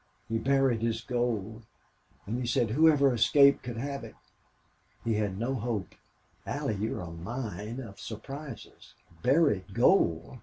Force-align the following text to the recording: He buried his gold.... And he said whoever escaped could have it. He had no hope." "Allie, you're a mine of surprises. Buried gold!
He 0.27 0.39
buried 0.39 0.81
his 0.81 1.01
gold.... 1.01 1.61
And 2.25 2.39
he 2.39 2.47
said 2.47 2.71
whoever 2.71 3.13
escaped 3.13 3.61
could 3.61 3.77
have 3.77 4.03
it. 4.03 4.15
He 5.03 5.13
had 5.13 5.37
no 5.37 5.53
hope." 5.53 5.93
"Allie, 6.43 6.73
you're 6.73 7.01
a 7.01 7.11
mine 7.11 7.79
of 7.79 7.99
surprises. 7.99 8.95
Buried 9.21 9.75
gold! 9.75 10.39